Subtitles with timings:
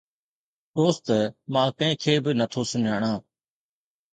[0.75, 1.05] دوست،
[1.53, 3.15] مان ڪنهن کي به نٿو سڃاڻان